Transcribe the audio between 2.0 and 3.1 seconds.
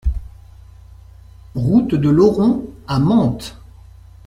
l'Oron à